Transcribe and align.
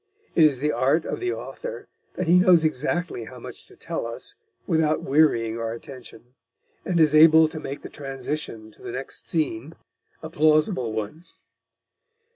It 0.33 0.45
is 0.45 0.61
the 0.61 0.71
art 0.71 1.05
of 1.05 1.19
the 1.19 1.31
author 1.31 1.87
that 2.15 2.25
he 2.25 2.39
knows 2.39 2.63
exactly 2.63 3.25
how 3.25 3.37
much 3.37 3.67
to 3.67 3.75
tell 3.75 4.07
us 4.07 4.33
without 4.65 5.03
wearying 5.03 5.59
our 5.59 5.73
attention, 5.73 6.33
and 6.83 6.99
is 6.99 7.13
able 7.13 7.47
to 7.49 7.59
make 7.59 7.81
the 7.83 7.87
transition 7.87 8.71
to 8.71 8.81
the 8.81 8.89
next 8.91 9.29
scene 9.29 9.75
a 10.23 10.29
plausible 10.31 10.91
one. 10.91 11.25